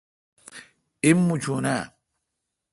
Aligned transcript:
ایم 1.03 1.17
موچون 1.27 1.65
اں؟ 1.73 1.81